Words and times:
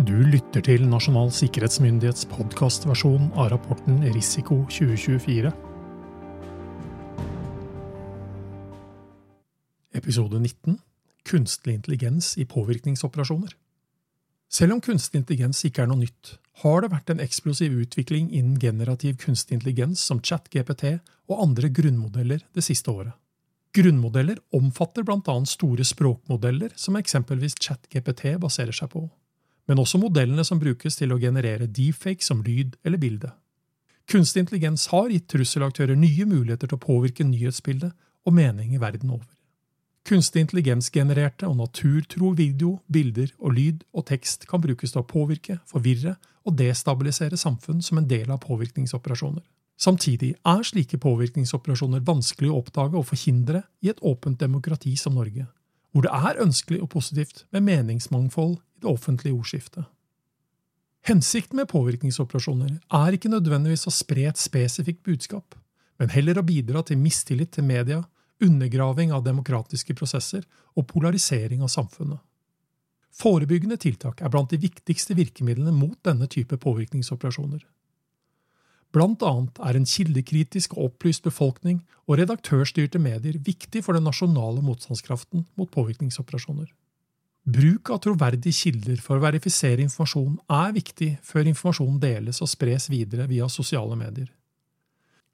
Du 0.00 0.14
lytter 0.24 0.62
til 0.64 0.86
Nasjonal 0.88 1.28
sikkerhetsmyndighets 1.36 2.22
podkastversjon 2.30 3.26
av 3.36 3.50
rapporten 3.52 3.98
Risiko 4.14 4.62
2024. 4.72 5.50
Episode 10.00 10.40
19 10.40 10.78
Kunstig 11.28 11.76
intelligens 11.76 12.30
i 12.40 12.48
påvirkningsoperasjoner. 12.48 13.52
Selv 14.48 14.78
om 14.78 14.82
kunstig 14.88 15.20
intelligens 15.20 15.60
ikke 15.68 15.84
er 15.84 15.92
noe 15.92 16.00
nytt, 16.06 16.32
har 16.64 16.80
det 16.80 16.92
vært 16.96 17.12
en 17.12 17.20
eksplosiv 17.20 17.76
utvikling 17.84 18.32
innen 18.32 18.56
generativ 18.56 19.20
kunstig 19.20 19.60
intelligens 19.60 20.00
som 20.00 20.24
ChatGPT 20.24 20.96
og 21.28 21.44
andre 21.44 21.68
grunnmodeller 21.68 22.40
det 22.56 22.64
siste 22.64 22.88
året. 22.88 23.12
Grunnmodeller 23.76 24.40
omfatter 24.56 25.04
bl.a. 25.04 25.40
store 25.44 25.84
språkmodeller 25.84 26.72
som 26.80 26.96
eksempelvis 26.96 27.60
ChatGPT 27.60 28.38
baserer 28.40 28.72
seg 28.72 28.96
på 28.96 29.10
men 29.70 29.78
også 29.78 30.00
modellene 30.02 30.42
som 30.42 30.58
brukes 30.58 30.98
til 30.98 31.12
å 31.14 31.18
generere 31.22 31.68
deepfake 31.70 32.26
som 32.26 32.40
lyd 32.42 32.74
eller 32.82 32.98
bilde. 32.98 33.28
Kunstig 34.10 34.42
intelligens 34.42 34.88
har 34.90 35.12
gitt 35.12 35.28
trusselaktører 35.30 35.94
nye 35.94 36.26
muligheter 36.26 36.66
til 36.66 36.80
å 36.80 36.82
påvirke 36.82 37.22
nyhetsbildet 37.22 37.92
og 38.26 38.34
mening 38.34 38.74
i 38.74 38.80
verden 38.82 39.12
over. 39.14 39.28
Kunstig 40.08 40.42
intelligens-genererte 40.42 41.46
og 41.46 41.60
naturtro 41.60 42.32
video, 42.34 42.80
bilder 42.90 43.30
og 43.38 43.54
lyd 43.54 43.84
og 43.94 44.08
tekst 44.10 44.48
kan 44.50 44.64
brukes 44.64 44.90
til 44.90 45.04
å 45.04 45.06
påvirke, 45.06 45.60
forvirre 45.70 46.16
og 46.42 46.56
destabilisere 46.58 47.38
samfunn 47.38 47.84
som 47.84 48.00
en 48.00 48.10
del 48.10 48.32
av 48.32 48.42
påvirkningsoperasjoner. 48.42 49.44
Samtidig 49.80 50.34
er 50.34 50.66
slike 50.66 50.98
påvirkningsoperasjoner 51.00 52.02
vanskelig 52.04 52.50
å 52.50 52.58
oppdage 52.64 52.98
og 52.98 53.06
forhindre 53.12 53.62
i 53.84 53.92
et 53.92 54.02
åpent 54.02 54.40
demokrati 54.40 54.96
som 54.98 55.14
Norge, 55.14 55.46
hvor 55.92 56.06
det 56.06 56.12
er 56.14 56.42
ønskelig 56.42 56.82
og 56.84 56.90
positivt 56.92 57.44
med 57.50 57.66
meningsmangfold 57.66 58.58
i 58.58 58.84
det 58.84 58.90
offentlige 58.90 59.34
ordskiftet. 59.34 59.84
Hensikten 61.08 61.56
med 61.56 61.68
påvirkningsoperasjoner 61.70 62.76
er 62.92 63.16
ikke 63.16 63.32
nødvendigvis 63.32 63.86
å 63.88 63.94
spre 63.94 64.26
et 64.28 64.40
spesifikt 64.40 65.02
budskap, 65.06 65.56
men 65.98 66.12
heller 66.12 66.38
å 66.40 66.46
bidra 66.46 66.82
til 66.86 67.00
mistillit 67.00 67.54
til 67.56 67.64
media, 67.64 68.02
undergraving 68.40 69.12
av 69.12 69.24
demokratiske 69.24 69.96
prosesser 69.96 70.44
og 70.76 70.86
polarisering 70.88 71.64
av 71.64 71.72
samfunnet. 71.72 72.20
Forebyggende 73.20 73.76
tiltak 73.80 74.20
er 74.22 74.30
blant 74.32 74.52
de 74.52 74.60
viktigste 74.60 75.16
virkemidlene 75.18 75.72
mot 75.74 75.98
denne 76.06 76.28
type 76.30 76.56
påvirkningsoperasjoner. 76.62 77.64
Blant 78.90 79.22
annet 79.22 79.58
er 79.62 79.76
en 79.78 79.86
kildekritisk 79.86 80.74
og 80.74 80.88
opplyst 80.88 81.22
befolkning 81.22 81.78
og 82.10 82.18
redaktørstyrte 82.18 82.98
medier 82.98 83.38
viktig 83.46 83.84
for 83.86 83.94
den 83.94 84.06
nasjonale 84.08 84.64
motstandskraften 84.66 85.46
mot 85.58 85.70
påvirkningsoperasjoner. 85.70 86.66
Bruk 87.50 87.90
av 87.94 88.02
troverdige 88.04 88.52
kilder 88.52 88.98
for 89.00 89.16
å 89.16 89.24
verifisere 89.24 89.80
informasjon 89.86 90.36
er 90.52 90.74
viktig 90.76 91.10
før 91.24 91.48
informasjonen 91.52 92.00
deles 92.02 92.42
og 92.42 92.50
spres 92.50 92.90
videre 92.92 93.28
via 93.30 93.48
sosiale 93.48 93.96
medier. 93.96 94.28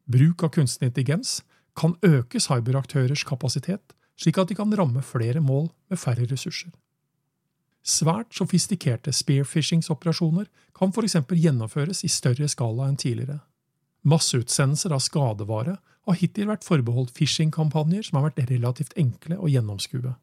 Bruk 0.07 0.45
av 0.47 0.53
kunstig 0.55 0.93
intelligens 0.93 1.41
kan 1.77 1.97
øke 2.07 2.41
cyberaktørers 2.41 3.25
kapasitet, 3.27 3.97
slik 4.21 4.39
at 4.39 4.53
de 4.53 4.57
kan 4.57 4.73
ramme 4.73 5.03
flere 5.05 5.43
mål 5.45 5.71
med 5.91 6.01
færre 6.01 6.29
ressurser. 6.29 6.71
Svært 7.87 8.35
sofistikerte 8.35 9.13
spearfishingsoperasjoner 9.15 10.49
kan 10.75 10.91
f.eks. 10.91 11.21
gjennomføres 11.31 12.03
i 12.03 12.11
større 12.11 12.49
skala 12.51 12.89
enn 12.91 12.99
tidligere. 12.99 13.45
Masseutsendelser 14.07 14.95
av 14.95 15.05
skadevare 15.05 15.77
har 16.07 16.19
hittil 16.19 16.51
vært 16.51 16.67
forbeholdt 16.67 17.15
phishing-kampanjer 17.15 18.09
som 18.09 18.19
har 18.19 18.29
vært 18.29 18.51
relativt 18.51 18.97
enkle 18.99 19.39
å 19.39 19.51
gjennomskue. 19.51 20.17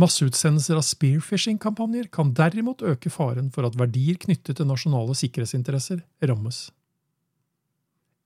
Masseutsendelser 0.00 0.76
av 0.80 0.84
spearfishing-kampanjer 0.88 2.08
kan 2.12 2.32
derimot 2.36 2.84
øke 2.84 3.12
faren 3.12 3.52
for 3.52 3.68
at 3.68 3.76
verdier 3.80 4.16
knyttet 4.20 4.56
til 4.56 4.68
nasjonale 4.68 5.16
sikkerhetsinteresser 5.16 6.02
rammes. 6.28 6.66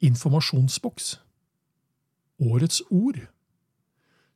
Informasjonsboks 0.07 1.12
Årets 2.41 2.81
ord 2.91 3.21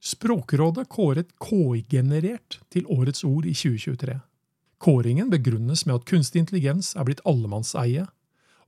Språkrådet 0.05 0.85
kåret 0.93 1.31
KI-generert 1.41 2.59
til 2.71 2.87
årets 2.93 3.25
ord 3.25 3.47
i 3.49 3.55
2023. 3.57 4.19
Kåringen 4.85 5.31
begrunnes 5.31 5.87
med 5.87 5.95
at 5.97 6.05
kunstig 6.05 6.43
intelligens 6.43 6.91
er 6.93 7.07
blitt 7.09 7.23
allemannseie, 7.25 8.03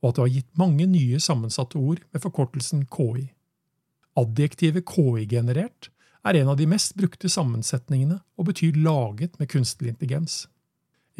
og 0.01 0.09
at 0.09 0.17
det 0.17 0.23
har 0.23 0.31
gitt 0.33 0.61
mange 0.61 0.87
nye 0.89 1.19
sammensatte 1.21 1.77
ord 1.77 2.01
med 2.09 2.23
forkortelsen 2.25 2.87
KI. 2.89 3.27
Adjektivet 4.17 4.87
KI-generert 4.89 5.91
er 6.25 6.39
en 6.41 6.55
av 6.55 6.57
de 6.57 6.69
mest 6.71 6.97
brukte 6.97 7.29
sammensetningene 7.29 8.23
og 8.39 8.49
betyr 8.49 8.79
laget 8.81 9.37
med 9.37 9.51
kunstig 9.53 9.93
intelligens. 9.93 10.47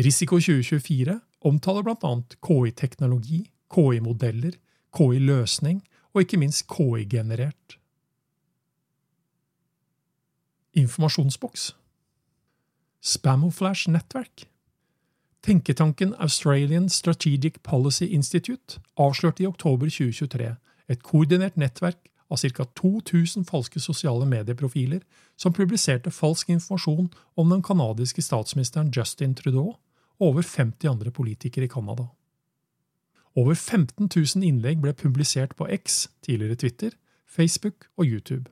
Risiko 0.01 0.41
2024 0.41 1.19
omtaler 1.45 1.85
bl.a. 1.85 2.15
KI-teknologi, 2.49 3.45
KI-modeller, 3.69 4.57
KI-løsning 4.97 5.85
og 6.15 6.25
ikke 6.25 6.41
minst 6.41 6.65
KI-generert. 6.73 7.77
Informasjonsboks 10.73 11.75
Spamoflash-nettverk 13.05 14.49
Tenketanken 15.47 16.15
Australian 16.19 16.89
Strategic 16.89 17.63
Policy 17.63 18.05
Institute 18.05 18.81
avslørte 18.99 19.45
i 19.45 19.47
oktober 19.47 19.87
2023 19.87 20.49
et 20.91 21.05
koordinert 21.07 21.55
nettverk 21.55 22.09
av 22.27 22.41
ca. 22.43 22.65
2000 22.81 23.47
falske 23.47 23.79
sosiale 23.79 24.27
medieprofiler 24.27 25.05
som 25.39 25.55
publiserte 25.55 26.11
falsk 26.11 26.51
informasjon 26.51 27.13
om 27.39 27.55
den 27.55 27.63
canadiske 27.63 28.25
statsministeren 28.27 28.91
Justin 28.91 29.37
Trudeau 29.39 29.77
og 30.19 30.27
over 30.33 30.43
50 30.43 30.91
andre 30.91 31.15
politikere 31.15 31.69
i 31.69 31.71
Canada. 31.71 32.09
Over 33.37 33.55
15 33.55 34.11
000 34.11 34.43
innlegg 34.43 34.83
ble 34.83 34.97
publisert 34.99 35.55
på 35.55 35.71
X, 35.71 36.09
tidligere 36.27 36.59
Twitter, 36.59 36.91
Facebook 37.27 37.87
og 37.97 38.07
YouTube. 38.07 38.51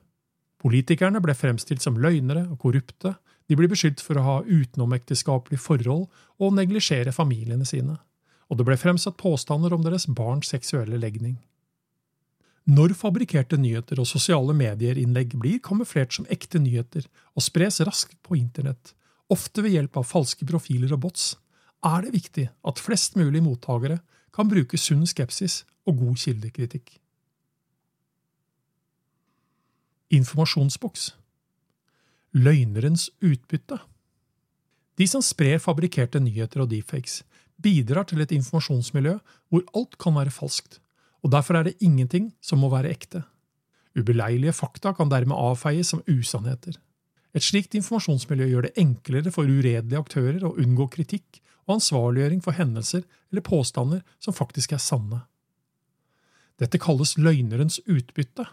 Politikerne 0.63 1.19
ble 1.19 1.35
fremstilt 1.35 1.83
som 1.83 1.99
løgnere 1.99 2.47
og 2.47 2.59
korrupte, 2.59 3.17
de 3.47 3.57
blir 3.57 3.69
beskyldt 3.69 4.01
for 4.01 4.17
å 4.17 4.25
ha 4.25 4.35
utenomekteskapelige 4.45 5.61
forhold 5.61 6.07
og 6.41 6.55
neglisjere 6.57 7.13
familiene 7.15 7.67
sine, 7.67 7.99
og 8.49 8.59
det 8.59 8.65
ble 8.67 8.77
fremsatt 8.77 9.17
påstander 9.21 9.73
om 9.73 9.83
deres 9.85 10.07
barns 10.07 10.51
seksuelle 10.53 10.97
legning. 11.01 11.37
Når 12.65 12.95
fabrikkerte 12.97 13.59
nyheter 13.61 13.99
og 14.01 14.09
sosiale 14.09 14.53
medier-innlegg 14.57 15.35
blir 15.37 15.59
kamuflert 15.61 16.15
som 16.15 16.25
ekte 16.33 16.57
nyheter 16.61 17.05
og 17.37 17.45
spres 17.45 17.77
raskt 17.85 18.17
på 18.25 18.39
internett, 18.39 18.95
ofte 19.29 19.61
ved 19.61 19.75
hjelp 19.75 19.99
av 20.01 20.07
falske 20.09 20.45
profiler 20.49 20.93
og 20.97 21.03
bots, 21.05 21.35
er 21.85 22.01
det 22.01 22.15
viktig 22.15 22.47
at 22.65 22.81
flest 22.81 23.17
mulig 23.19 23.43
mottakere 23.45 23.99
kan 24.33 24.49
bruke 24.49 24.79
sunn 24.81 25.05
skepsis 25.05 25.61
og 25.85 26.01
god 26.01 26.17
kildekritikk. 26.17 26.97
Informasjonsboks 30.17 31.11
Løgnerens 32.35 33.07
utbytte 33.23 33.77
De 34.99 35.05
som 35.07 35.21
sprer 35.23 35.61
fabrikkerte 35.63 36.19
nyheter 36.19 36.65
og 36.65 36.67
deepfakes, 36.73 37.21
bidrar 37.63 38.03
til 38.09 38.19
et 38.19 38.33
informasjonsmiljø 38.35 39.13
hvor 39.47 39.63
alt 39.71 39.95
kan 40.03 40.17
være 40.17 40.33
falskt, 40.35 40.81
og 41.23 41.31
derfor 41.31 41.55
er 41.55 41.69
det 41.69 41.77
ingenting 41.79 42.33
som 42.43 42.59
må 42.59 42.67
være 42.73 42.91
ekte. 42.91 43.21
Ubeleilige 43.95 44.51
fakta 44.51 44.91
kan 44.97 45.07
dermed 45.07 45.39
avfeies 45.39 45.93
som 45.93 46.03
usannheter. 46.11 46.75
Et 47.31 47.43
slikt 47.43 47.79
informasjonsmiljø 47.79 48.49
gjør 48.51 48.67
det 48.67 48.75
enklere 48.83 49.31
for 49.31 49.47
uredelige 49.47 50.03
aktører 50.03 50.43
å 50.43 50.57
unngå 50.59 50.89
kritikk 50.91 51.39
og 51.69 51.77
ansvarliggjøring 51.77 52.43
for 52.43 52.59
hendelser 52.59 53.07
eller 53.31 53.47
påstander 53.47 54.03
som 54.19 54.35
faktisk 54.35 54.75
er 54.75 54.83
sanne. 54.83 55.23
Dette 56.59 56.83
kalles 56.83 57.15
løgnerens 57.15 57.79
utbytte. 57.87 58.49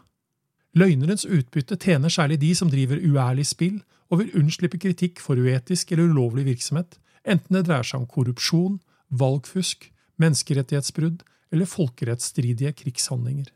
Løgnerens 0.73 1.27
utbytte 1.29 1.77
tjener 1.77 2.09
særlig 2.09 2.39
de 2.41 2.55
som 2.57 2.71
driver 2.73 2.97
uærlig 2.97 3.45
spill 3.51 3.83
og 4.13 4.23
vil 4.23 4.37
unnslippe 4.41 4.79
kritikk 4.81 5.21
for 5.21 5.37
uetisk 5.37 5.93
eller 5.93 6.09
ulovlig 6.09 6.47
virksomhet, 6.47 6.97
enten 7.29 7.57
det 7.59 7.67
dreier 7.67 7.85
seg 7.85 8.01
om 8.01 8.09
korrupsjon, 8.09 8.79
valgfusk, 9.13 9.91
menneskerettighetsbrudd 10.21 11.21
eller 11.53 11.69
folkerettsstridige 11.69 12.73
krigshandlinger. 12.79 13.51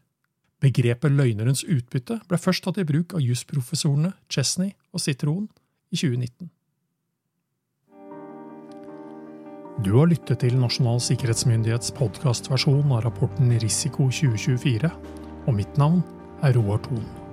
Begrepet 0.60 1.12
løgnerens 1.12 1.64
utbytte 1.64 2.18
ble 2.28 2.40
først 2.40 2.64
tatt 2.64 2.80
i 2.80 2.86
bruk 2.88 3.16
av 3.16 3.24
jusprofessorene 3.24 4.12
Chesney 4.32 4.74
og 4.92 5.00
Citron 5.04 5.48
i 5.92 5.96
2019. 5.96 6.50
Du 9.84 9.90
har 9.98 10.08
lyttet 10.08 10.40
til 10.40 10.56
Nasjonal 10.56 11.02
sikkerhetsmyndighets 11.04 11.92
podkastversjon 11.96 12.92
av 12.96 13.04
rapporten 13.04 13.52
Risiko 13.60 14.08
2024, 14.08 14.88
og 15.46 15.52
mitt 15.54 15.76
navn 15.80 16.00
er 16.42 16.56
Roar 16.56 16.78
Thon. 16.82 17.25